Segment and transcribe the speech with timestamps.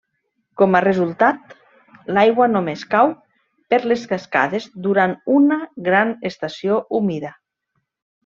[0.59, 1.51] Com a resultat,
[2.17, 3.11] l'aigua només cau
[3.73, 5.59] per les cascades durant una
[5.91, 7.35] gran estació humida.